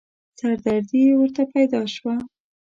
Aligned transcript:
سردردې 0.39 1.01
ورته 1.19 1.43
پيدا 1.53 1.81
شوه. 1.93 2.15